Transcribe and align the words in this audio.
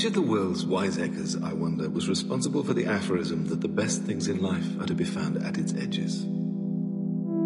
Which 0.00 0.06
of 0.06 0.14
the 0.14 0.22
world's 0.22 0.64
wiseacres, 0.64 1.36
I 1.36 1.52
wonder, 1.52 1.90
was 1.90 2.08
responsible 2.08 2.64
for 2.64 2.72
the 2.72 2.86
aphorism 2.86 3.48
that 3.48 3.60
the 3.60 3.68
best 3.68 4.00
things 4.04 4.28
in 4.28 4.40
life 4.40 4.80
are 4.80 4.86
to 4.86 4.94
be 4.94 5.04
found 5.04 5.36
at 5.44 5.58
its 5.58 5.74
edges? 5.74 6.24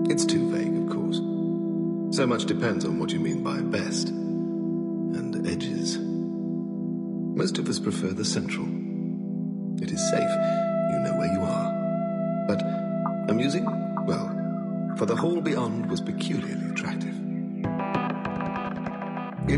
It's 0.08 0.24
too 0.24 0.52
vague, 0.52 0.72
of 0.72 0.88
course. 0.88 1.16
So 2.16 2.28
much 2.28 2.44
depends 2.44 2.84
on 2.84 3.00
what 3.00 3.10
you 3.10 3.18
mean 3.18 3.42
by 3.42 3.60
best 3.60 4.10
and 4.10 5.44
edges. 5.44 5.98
Most 5.98 7.58
of 7.58 7.68
us 7.68 7.80
prefer 7.80 8.12
the 8.12 8.24
central. 8.24 8.68
It 9.82 9.90
is 9.90 10.08
safe, 10.10 10.20
you 10.92 11.00
know 11.00 11.16
where 11.18 11.32
you 11.32 11.40
are. 11.40 12.46
But 12.46 12.62
amusing? 13.32 13.64
Well, 14.06 14.94
for 14.96 15.06
the 15.06 15.16
whole 15.16 15.40
beyond 15.40 15.90
was 15.90 16.00
peculiarly. 16.00 16.73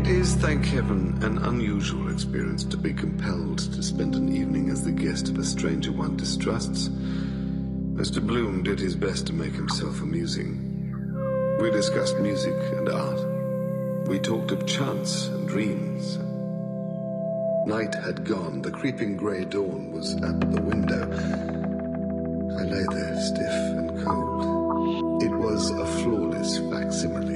It 0.07 0.11
is, 0.11 0.35
thank 0.35 0.65
heaven, 0.67 1.21
an 1.21 1.37
unusual 1.39 2.09
experience 2.09 2.63
to 2.63 2.77
be 2.77 2.93
compelled 2.93 3.57
to 3.57 3.83
spend 3.83 4.15
an 4.15 4.33
evening 4.33 4.69
as 4.69 4.81
the 4.81 4.91
guest 4.93 5.27
of 5.27 5.37
a 5.37 5.43
stranger 5.43 5.91
one 5.91 6.15
distrusts. 6.15 6.87
Mr. 6.87 8.25
Bloom 8.25 8.63
did 8.63 8.79
his 8.79 8.95
best 8.95 9.27
to 9.27 9.33
make 9.33 9.51
himself 9.51 10.01
amusing. 10.01 11.57
We 11.59 11.71
discussed 11.71 12.17
music 12.19 12.55
and 12.77 12.87
art. 12.87 14.07
We 14.07 14.17
talked 14.19 14.51
of 14.51 14.65
chance 14.65 15.27
and 15.27 15.45
dreams. 15.45 16.17
Night 17.67 17.93
had 17.93 18.23
gone, 18.23 18.61
the 18.61 18.71
creeping 18.71 19.17
grey 19.17 19.43
dawn 19.43 19.91
was 19.91 20.15
at 20.15 20.39
the 20.39 20.61
window. 20.61 21.03
I 22.57 22.63
lay 22.63 22.85
there 22.95 23.21
stiff 23.23 23.77
and 23.77 24.05
cold. 24.05 25.21
It 25.21 25.31
was 25.31 25.69
a 25.71 25.85
flawless 26.01 26.59
facsimile, 26.59 27.26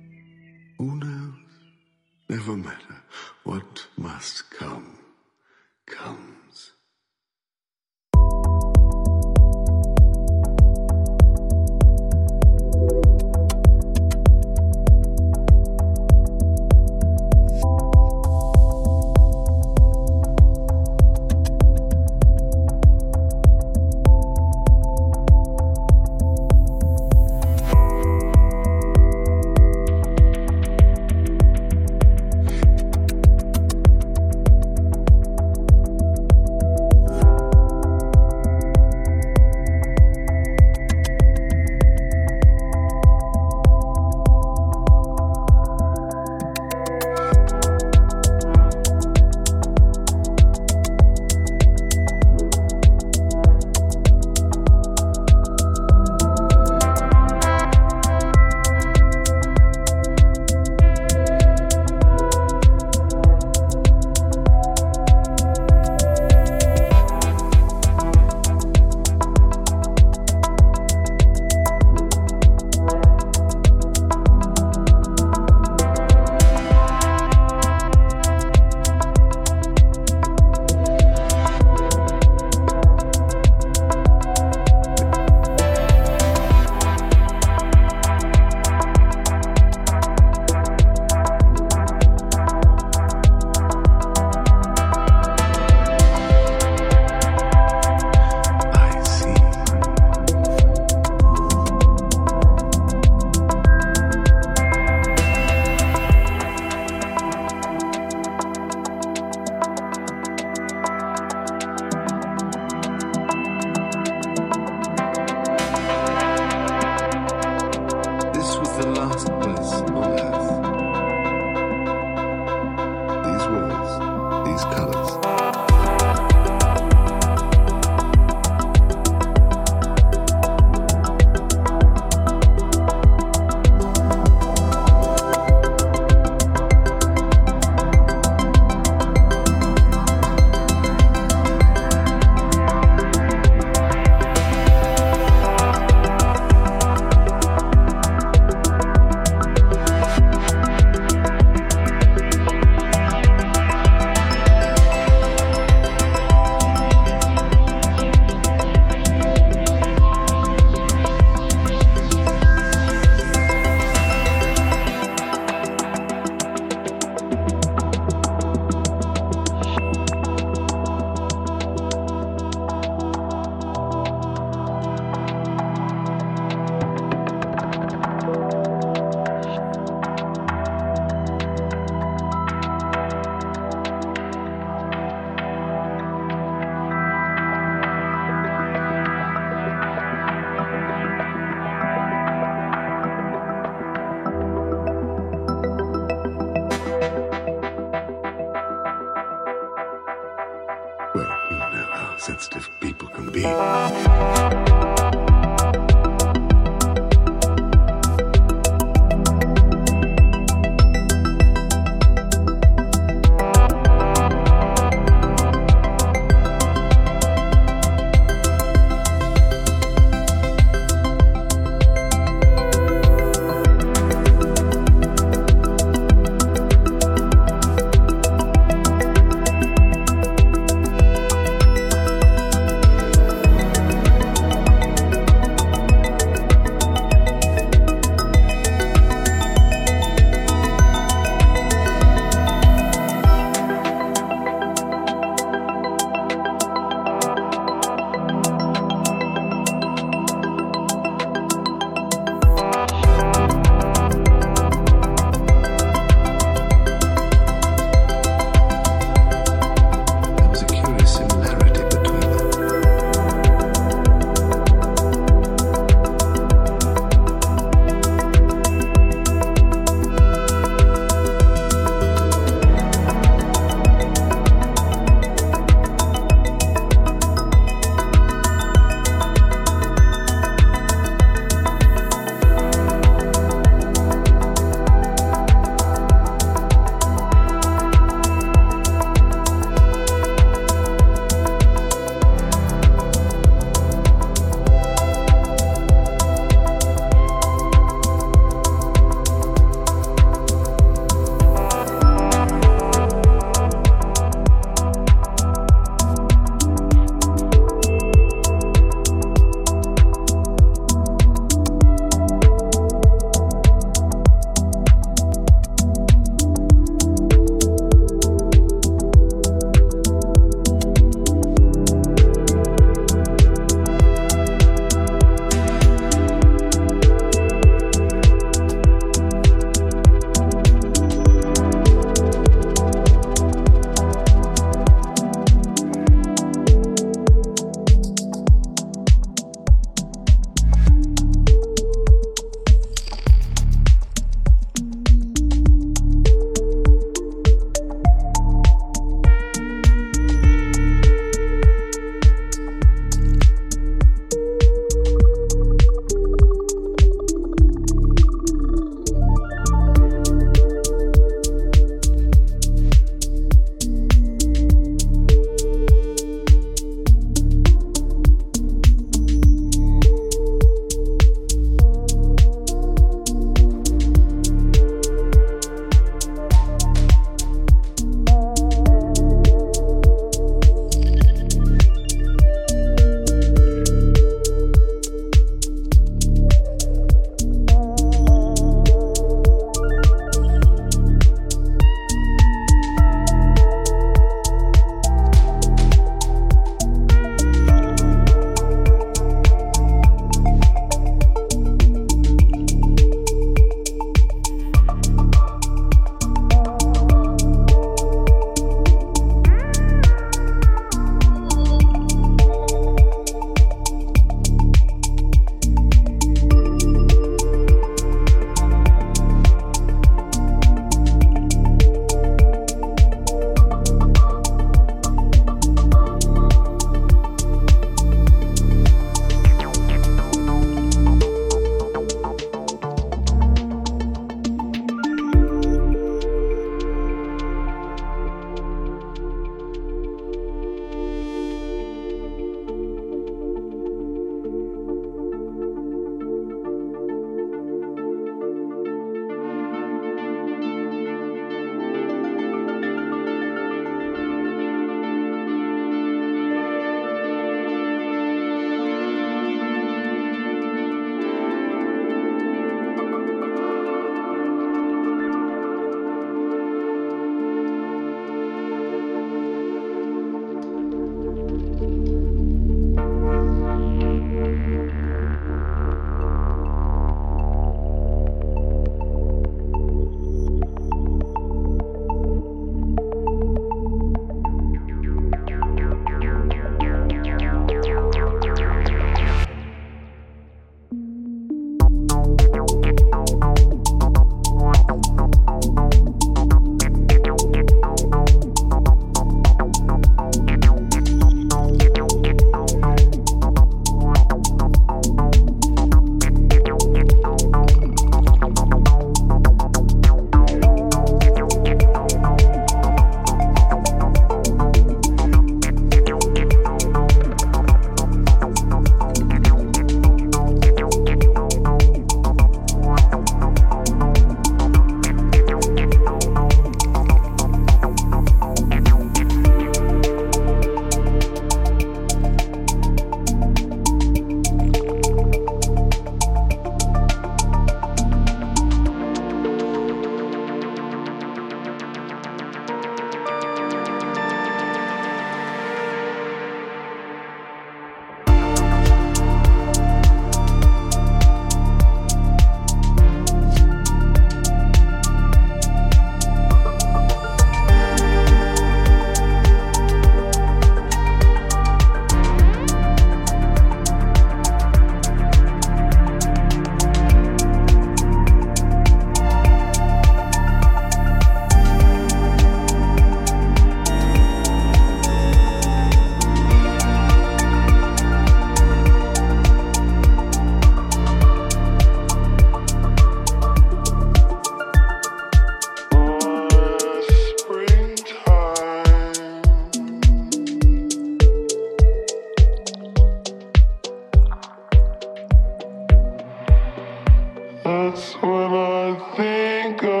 That's 597.63 598.13
what 598.13 598.51
I 598.51 598.95
think 599.15 599.83
of. 599.83 600.00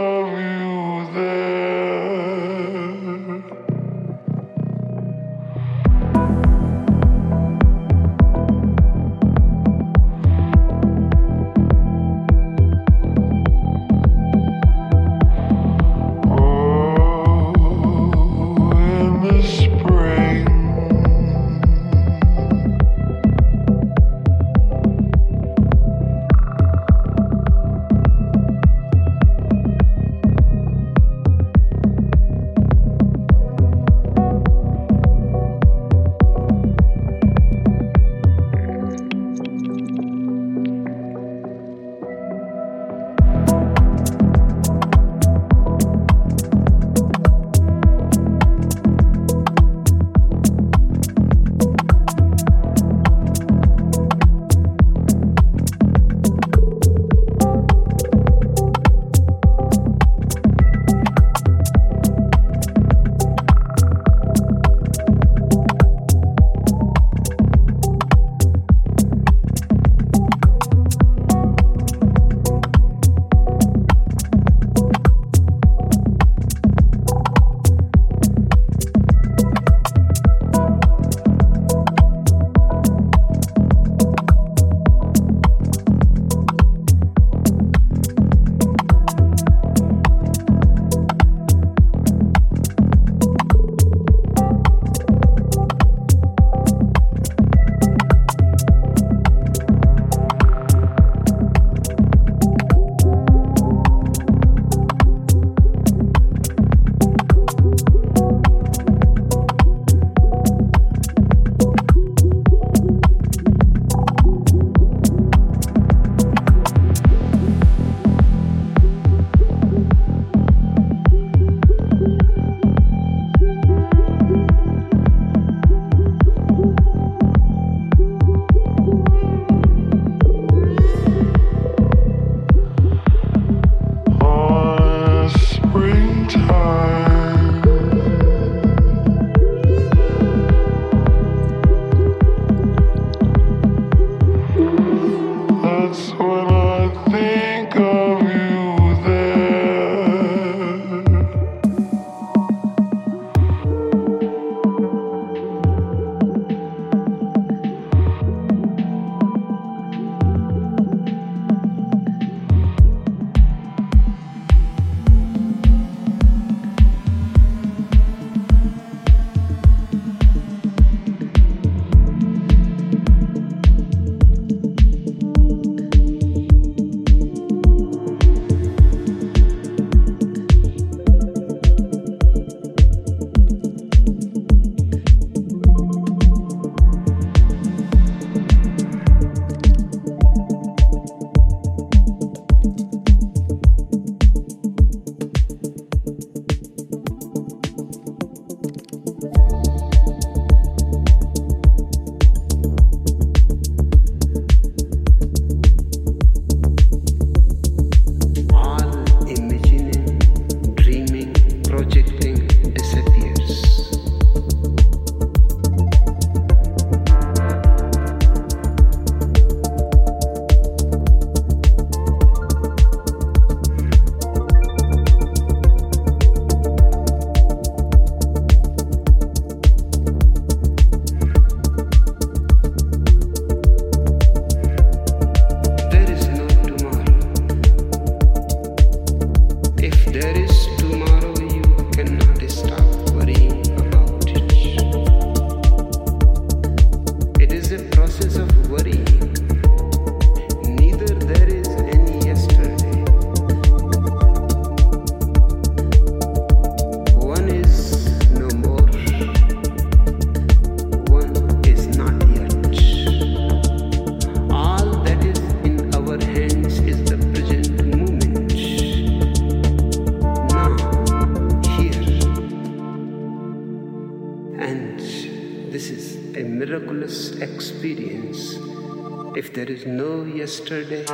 Yesterday. 280.71 281.10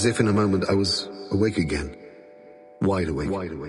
As 0.00 0.06
if 0.06 0.18
in 0.18 0.28
a 0.28 0.32
moment 0.32 0.64
I 0.66 0.72
was 0.72 1.10
awake 1.30 1.58
again. 1.58 1.94
Wide 2.80 3.10
awake. 3.10 3.28
Wide 3.28 3.52
awake. 3.52 3.59